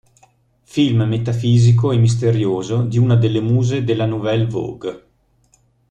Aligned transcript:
Film 0.63 1.03
metafisico 1.05 1.91
e 1.91 1.97
misterioso 1.97 2.81
di 2.81 2.97
una 2.97 3.15
delle 3.15 3.39
muse 3.39 3.83
della 3.83 4.07
nouvelle 4.07 4.47
vogue. 4.47 5.05